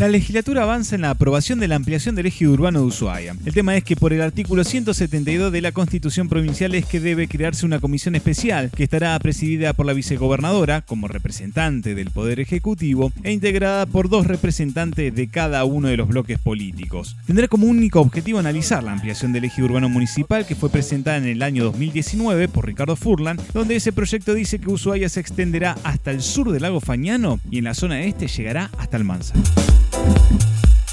La 0.00 0.08
legislatura 0.08 0.62
avanza 0.62 0.94
en 0.94 1.02
la 1.02 1.10
aprobación 1.10 1.60
de 1.60 1.68
la 1.68 1.76
ampliación 1.76 2.14
del 2.14 2.26
eje 2.26 2.48
urbano 2.48 2.80
de 2.80 2.86
Ushuaia. 2.86 3.36
El 3.44 3.52
tema 3.52 3.76
es 3.76 3.84
que 3.84 3.94
por 3.94 4.12
el 4.12 4.20
artículo 4.20 4.64
172 4.64 5.52
de 5.52 5.60
la 5.60 5.72
Constitución 5.72 6.28
Provincial 6.28 6.74
es 6.74 6.86
que 6.86 6.98
debe 6.98 7.28
crearse 7.28 7.66
una 7.66 7.78
comisión 7.78 8.14
especial 8.14 8.70
que 8.70 8.84
estará 8.84 9.18
presidida 9.18 9.74
por 9.74 9.86
la 9.86 9.92
vicegobernadora 9.92 10.80
como 10.80 11.08
representante 11.08 11.94
del 11.94 12.10
Poder 12.10 12.40
Ejecutivo 12.40 13.12
e 13.22 13.32
integrada 13.32 13.86
por 13.86 14.08
dos 14.08 14.26
representantes 14.26 15.14
de 15.14 15.28
cada 15.28 15.64
uno 15.64 15.88
de 15.88 15.96
los 15.96 16.08
bloques 16.08 16.38
políticos. 16.38 17.16
Tendrá 17.26 17.46
como 17.46 17.66
único 17.66 18.00
objetivo 18.00 18.38
analizar 18.38 18.82
la 18.82 18.92
ampliación 18.92 19.32
del 19.32 19.44
eje 19.44 19.62
urbano 19.62 19.88
municipal 19.88 20.46
que 20.46 20.56
fue 20.56 20.70
presentada 20.70 21.18
en 21.18 21.26
el 21.26 21.42
año 21.42 21.64
2019 21.64 22.48
por 22.48 22.66
Ricardo 22.66 22.96
Furlan, 22.96 23.38
donde 23.52 23.76
ese 23.76 23.92
proyecto 23.92 24.34
dice 24.34 24.58
que 24.58 24.70
Ushuaia 24.70 25.08
se 25.08 25.20
extenderá 25.20 25.76
hasta 25.84 26.10
el 26.10 26.22
sur 26.22 26.50
del 26.50 26.62
lago 26.62 26.80
Fañano 26.80 27.38
y 27.50 27.58
en 27.58 27.64
la 27.64 27.74
zona 27.74 28.02
este 28.02 28.26
llegará 28.26 28.70
hasta 28.78 28.96
el 28.96 29.04
Mansa. 29.04 29.34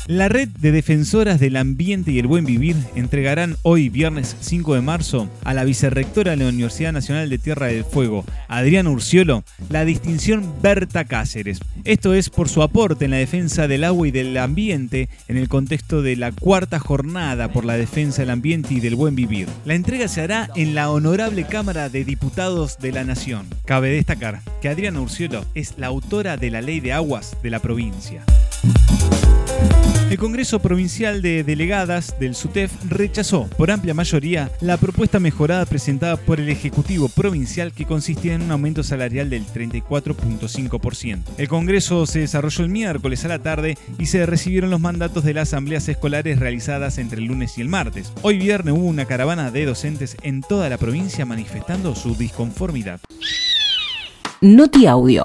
La 0.10 0.28
red 0.28 0.50
de 0.50 0.72
defensoras 0.72 1.40
del 1.40 1.56
ambiente 1.56 2.12
y 2.12 2.18
el 2.18 2.26
buen 2.26 2.44
vivir 2.44 2.76
entregarán 2.96 3.58
hoy, 3.62 3.90
viernes 3.90 4.36
5 4.40 4.74
de 4.74 4.82
marzo, 4.82 5.30
a 5.44 5.54
la 5.54 5.64
vicerrectora 5.64 6.32
de 6.32 6.38
la 6.38 6.50
Universidad 6.50 6.92
Nacional 6.92 7.30
de 7.30 7.38
Tierra 7.38 7.68
del 7.68 7.86
Fuego, 7.86 8.26
Adriana 8.48 8.90
Urciolo, 8.90 9.44
la 9.70 9.86
distinción 9.86 10.52
Berta 10.64 11.06
Cáceres. 11.06 11.60
Esto 11.84 12.16
es 12.16 12.32
por 12.32 12.50
su 12.50 12.64
aporte 12.64 13.06
en 13.06 13.12
la 13.12 13.18
defensa 13.18 13.68
del 13.68 13.84
agua 13.84 14.08
y 14.08 14.12
del 14.12 14.36
ambiente 14.38 15.10
en 15.28 15.38
el 15.38 15.48
contexto 15.48 16.02
de 16.02 16.16
la 16.16 16.32
cuarta 16.32 16.80
jornada 16.80 17.52
por 17.52 17.64
la 17.64 17.78
defensa 17.78 18.24
del 18.24 18.32
ambiente 18.32 18.74
y 18.74 18.80
del 18.80 18.96
buen 18.96 19.14
vivir. 19.14 19.48
La 19.64 19.76
entrega 19.76 20.08
se 20.08 20.22
hará 20.22 20.50
en 20.56 20.74
la 20.74 20.90
Honorable 20.90 21.44
Cámara 21.44 21.88
de 21.88 22.04
Diputados 22.04 22.80
de 22.80 22.94
la 22.94 23.04
Nación. 23.04 23.46
Cabe 23.64 23.92
destacar 23.92 24.42
que 24.60 24.70
Adriana 24.70 25.02
Urciolo 25.02 25.46
es 25.54 25.76
la 25.78 25.86
autora 25.86 26.36
de 26.36 26.50
la 26.50 26.62
Ley 26.62 26.80
de 26.80 26.94
Aguas 26.94 27.38
de 27.44 27.52
la 27.52 27.60
provincia. 27.60 28.26
El 30.10 30.18
Congreso 30.18 30.60
Provincial 30.60 31.22
de 31.22 31.44
Delegadas 31.44 32.20
del 32.20 32.34
SUTEF 32.34 32.72
rechazó 32.90 33.48
por 33.58 33.70
amplia 33.70 33.94
mayoría 33.94 34.52
la 34.60 34.78
propuesta 34.78 35.20
mejorada 35.20 35.68
presentada 35.68 36.18
por 36.18 36.40
el 36.40 36.50
Ejecutivo 36.50 37.10
Provincial 37.10 37.74
que 37.74 37.86
consistía 37.86 38.34
en 38.34 38.42
un 38.42 38.50
aumento 38.50 38.82
salarial 38.82 39.30
del 39.30 39.46
34.5%. 39.46 41.22
El 41.38 41.48
Congreso 41.48 42.08
se 42.08 42.22
desarrolló 42.22 42.64
el 42.64 42.72
miércoles 42.72 43.24
a 43.24 43.28
la 43.28 43.38
tarde 43.38 43.78
y 44.00 44.08
se 44.08 44.26
recibieron 44.26 44.72
los 44.72 44.80
mandatos 44.80 45.24
de 45.24 45.36
las 45.36 45.50
asambleas 45.50 45.88
escolares 45.88 46.40
realizadas 46.40 46.98
entre 46.98 47.20
el 47.20 47.26
lunes 47.26 47.60
y 47.60 47.62
el 47.62 47.70
martes. 47.70 48.12
Hoy 48.24 48.40
viernes 48.40 48.74
hubo 48.74 48.88
una 48.88 49.06
caravana 49.06 49.52
de 49.52 49.66
docentes 49.66 50.18
en 50.24 50.42
toda 50.42 50.70
la 50.70 50.80
provincia 50.80 51.24
manifestando 51.24 51.94
su 51.94 52.16
disconformidad. 52.16 53.00
Noti 54.42 54.88
Audio. 54.88 55.22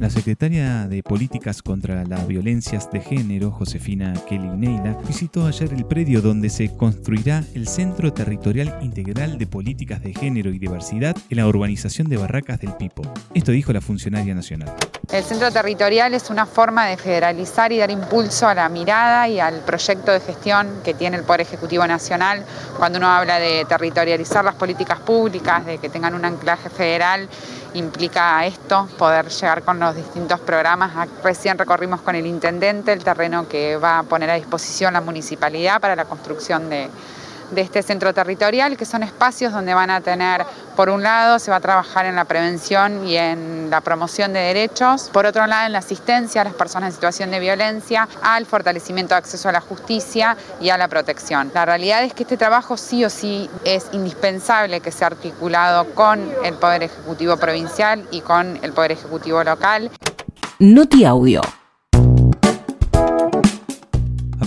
La 0.00 0.08
secretaria 0.08 0.88
de 0.88 1.02
Políticas 1.02 1.60
contra 1.60 2.06
las 2.06 2.26
Violencias 2.26 2.90
de 2.90 3.00
Género, 3.00 3.50
Josefina 3.50 4.14
Kelly 4.26 4.48
Neila, 4.48 4.96
visitó 5.06 5.46
ayer 5.46 5.74
el 5.74 5.84
predio 5.84 6.22
donde 6.22 6.48
se 6.48 6.74
construirá 6.74 7.44
el 7.54 7.68
Centro 7.68 8.10
Territorial 8.10 8.78
Integral 8.80 9.36
de 9.36 9.46
Políticas 9.46 10.02
de 10.02 10.14
Género 10.14 10.54
y 10.54 10.58
Diversidad 10.58 11.14
en 11.28 11.36
la 11.36 11.46
urbanización 11.46 12.08
de 12.08 12.16
Barracas 12.16 12.62
del 12.62 12.72
Pipo. 12.76 13.02
Esto 13.34 13.52
dijo 13.52 13.74
la 13.74 13.82
funcionaria 13.82 14.34
nacional. 14.34 14.74
El 15.12 15.24
centro 15.24 15.50
territorial 15.50 16.14
es 16.14 16.30
una 16.30 16.46
forma 16.46 16.86
de 16.86 16.96
federalizar 16.96 17.72
y 17.72 17.78
dar 17.78 17.90
impulso 17.90 18.46
a 18.46 18.54
la 18.54 18.68
mirada 18.68 19.26
y 19.26 19.40
al 19.40 19.58
proyecto 19.58 20.12
de 20.12 20.20
gestión 20.20 20.82
que 20.84 20.94
tiene 20.94 21.16
el 21.16 21.24
Poder 21.24 21.40
Ejecutivo 21.40 21.84
Nacional 21.84 22.44
cuando 22.78 22.98
uno 22.98 23.08
habla 23.08 23.40
de 23.40 23.64
territorializar 23.68 24.44
las 24.44 24.54
políticas 24.54 25.00
públicas, 25.00 25.66
de 25.66 25.78
que 25.78 25.88
tengan 25.88 26.14
un 26.14 26.24
anclaje 26.24 26.70
federal 26.70 27.28
implica 27.74 28.46
esto, 28.46 28.88
poder 28.98 29.28
llegar 29.28 29.62
con 29.62 29.80
los 29.80 29.96
distintos 29.96 30.38
programas. 30.40 31.08
Recién 31.24 31.58
recorrimos 31.58 32.02
con 32.02 32.14
el 32.14 32.26
intendente 32.26 32.92
el 32.92 33.02
terreno 33.02 33.48
que 33.48 33.76
va 33.78 33.98
a 33.98 34.02
poner 34.04 34.30
a 34.30 34.34
disposición 34.34 34.92
la 34.92 35.00
municipalidad 35.00 35.80
para 35.80 35.96
la 35.96 36.04
construcción 36.04 36.70
de, 36.70 36.88
de 37.50 37.60
este 37.60 37.82
centro 37.82 38.12
territorial, 38.14 38.76
que 38.76 38.84
son 38.84 39.02
espacios 39.02 39.52
donde 39.52 39.74
van 39.74 39.90
a 39.90 40.00
tener, 40.00 40.44
por 40.76 40.88
un 40.88 41.02
lado, 41.02 41.38
se 41.38 41.50
va 41.50 41.58
a 41.58 41.60
trabajar 41.60 42.06
en 42.06 42.16
la 42.16 42.24
prevención 42.24 43.06
y 43.06 43.16
en 43.16 43.70
la 43.70 43.80
promoción 43.80 44.32
de 44.32 44.40
derechos, 44.40 45.10
por 45.12 45.26
otro 45.26 45.46
lado, 45.46 45.66
en 45.66 45.72
la 45.72 45.78
asistencia 45.78 46.40
a 46.40 46.44
las 46.44 46.54
personas 46.54 46.88
en 46.88 46.94
situación 46.94 47.30
de 47.30 47.40
violencia, 47.40 48.08
al 48.22 48.46
fortalecimiento 48.46 49.14
de 49.14 49.18
acceso 49.18 49.48
a 49.48 49.52
la 49.52 49.60
justicia 49.60 50.36
y 50.60 50.70
a 50.70 50.78
la 50.78 50.88
protección. 50.88 51.50
La 51.54 51.64
realidad 51.64 52.04
es 52.04 52.14
que 52.14 52.22
este 52.22 52.36
trabajo 52.36 52.76
sí 52.76 53.04
o 53.04 53.10
sí 53.10 53.50
es 53.64 53.86
indispensable 53.92 54.80
que 54.80 54.90
sea 54.90 55.08
articulado 55.08 55.94
con 55.94 56.20
el 56.44 56.54
Poder 56.54 56.82
Ejecutivo 56.84 57.36
Provincial 57.36 58.06
y 58.10 58.20
con 58.20 58.58
el 58.62 58.72
Poder 58.72 58.92
Ejecutivo 58.92 59.42
Local. 59.44 59.90
Noti 60.58 61.04
Audio. 61.04 61.59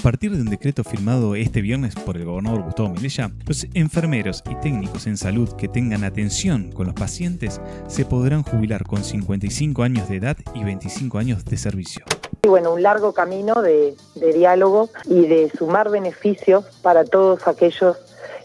Partir 0.03 0.31
de 0.35 0.41
un 0.41 0.49
decreto 0.49 0.83
firmado 0.83 1.33
este 1.33 1.61
viernes 1.61 1.95
por 1.95 2.17
el 2.17 2.25
gobernador 2.25 2.63
Gustavo 2.63 2.89
Melella, 2.89 3.31
los 3.47 3.65
enfermeros 3.73 4.43
y 4.51 4.55
técnicos 4.55 5.07
en 5.07 5.15
salud 5.15 5.53
que 5.53 5.69
tengan 5.69 6.03
atención 6.03 6.73
con 6.73 6.87
los 6.87 6.93
pacientes 6.93 7.61
se 7.87 8.03
podrán 8.03 8.43
jubilar 8.43 8.83
con 8.83 9.01
55 9.01 9.81
años 9.81 10.09
de 10.09 10.17
edad 10.17 10.35
y 10.53 10.65
25 10.65 11.17
años 11.17 11.45
de 11.45 11.55
servicio. 11.55 12.03
Y 12.41 12.49
bueno, 12.49 12.73
un 12.73 12.83
largo 12.83 13.13
camino 13.13 13.61
de, 13.61 13.95
de 14.15 14.33
diálogo 14.33 14.89
y 15.05 15.25
de 15.25 15.49
sumar 15.57 15.89
beneficios 15.89 16.65
para 16.81 17.05
todos 17.05 17.47
aquellos 17.47 17.95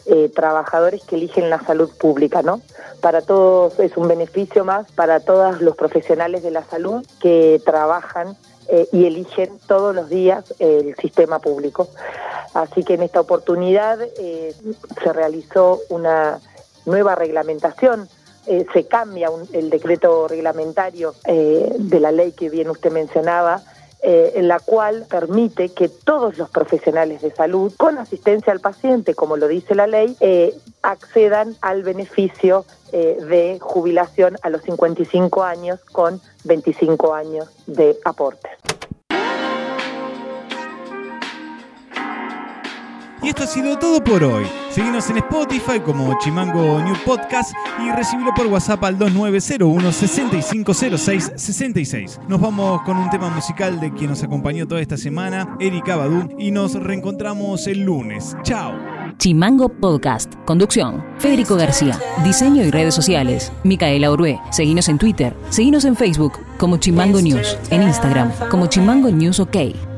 eh, 0.07 0.31
trabajadores 0.33 1.03
que 1.03 1.17
eligen 1.17 1.51
la 1.51 1.61
salud 1.61 1.91
pública, 1.99 2.41
¿no? 2.41 2.63
Para 3.01 3.21
todos 3.21 3.81
es 3.81 3.97
un 3.97 4.07
beneficio 4.07 4.65
más 4.65 4.91
para 4.93 5.19
todos 5.19 5.61
los 5.61 5.75
profesionales 5.75 6.45
de 6.45 6.53
la 6.53 6.63
salud 6.63 7.05
que 7.21 7.61
trabajan 7.67 8.37
eh, 8.71 8.87
y 8.93 9.07
eligen 9.07 9.59
todos 9.67 9.95
los 9.95 10.11
días 10.11 10.53
el 10.59 10.95
sistema 10.97 11.39
público. 11.39 11.89
Así 12.53 12.85
que 12.85 12.95
en 12.95 13.03
esta 13.03 13.19
oportunidad 13.19 13.99
eh, 14.19 14.55
se 15.03 15.13
realizó 15.15 15.81
una 15.89 16.39
nueva 16.85 17.15
reglamentación. 17.15 18.11
Eh, 18.47 18.67
se 18.75 18.85
cambia 18.85 19.31
el 19.55 19.71
decreto 19.71 20.29
reglamentario 20.29 21.15
de 21.25 22.01
la 22.01 22.13
ley 22.13 22.33
que 22.33 22.51
bien 22.51 22.69
usted 22.69 22.91
mencionaba, 22.91 23.63
en 24.01 24.47
la 24.47 24.61
cual 24.61 25.07
permite 25.11 25.71
que 25.71 25.89
todos 25.89 26.39
los 26.39 26.49
profesionales 26.51 27.21
de 27.21 27.33
salud, 27.33 27.73
con 27.77 27.99
asistencia 27.99 28.53
al 28.53 28.61
paciente, 28.61 29.15
como 29.15 29.37
lo 29.37 29.49
dice 29.49 29.75
la 29.75 29.87
ley, 29.87 30.17
accedan 30.83 31.57
al 31.61 31.83
beneficio 31.83 32.65
de 32.93 33.59
jubilación 33.61 34.39
a 34.43 34.51
los 34.51 34.63
55 34.63 35.43
años 35.43 35.81
con 35.93 36.21
25 36.45 37.13
años 37.13 37.49
de 37.67 37.99
aporte. 38.05 38.48
Y 43.29 43.31
esto 43.31 43.45
ha 43.45 43.47
sido 43.47 43.79
todo 43.79 44.03
por 44.03 44.25
hoy. 44.25 44.47
Seguinos 44.71 45.11
en 45.11 45.19
Spotify 45.19 45.81
como 45.85 46.19
Chimango 46.19 46.81
New 46.81 46.97
Podcast 47.05 47.53
y 47.79 47.91
recibilo 47.91 48.33
por 48.35 48.47
WhatsApp 48.47 48.83
al 48.85 48.97
2901 48.97 49.93
6506 49.93 51.33
66. 51.37 52.21
Nos 52.27 52.41
vamos 52.41 52.81
con 52.87 52.97
un 52.97 53.11
tema 53.11 53.29
musical 53.29 53.81
de 53.81 53.93
quien 53.93 54.09
nos 54.09 54.23
acompañó 54.23 54.67
toda 54.67 54.81
esta 54.81 54.97
semana, 54.97 55.59
Erika 55.61 55.97
Badu, 55.97 56.27
y 56.39 56.53
nos 56.53 56.73
reencontramos 56.73 57.67
el 57.67 57.83
lunes. 57.83 58.35
Chao. 58.45 58.73
Chimango 59.19 59.69
Podcast. 59.69 60.33
Conducción. 60.47 61.05
Federico 61.19 61.57
García. 61.57 62.01
Diseño 62.25 62.65
y 62.65 62.71
redes 62.71 62.95
sociales. 62.95 63.53
Micaela 63.63 64.11
Orué. 64.11 64.41
Seguinos 64.53 64.89
en 64.89 64.97
Twitter. 64.97 65.37
Seguinos 65.51 65.85
en 65.85 65.97
Facebook 65.97 66.33
como 66.57 66.79
Chimango 66.79 67.21
News. 67.21 67.59
En 67.69 67.83
Instagram 67.83 68.33
como 68.51 68.69
Chimango 68.69 69.11
News 69.11 69.39
OK. 69.39 69.98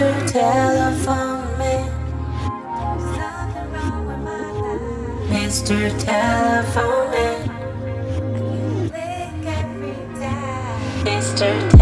Mr. 0.00 0.32
Telephone 0.32 1.58
Man. 1.58 1.90
Mr. 5.28 5.90
Telephone 6.02 7.10
Man. 7.10 7.48
Mr. 11.04 11.44
Telephone 11.44 11.76
Man. 11.76 11.76
I 11.76 11.79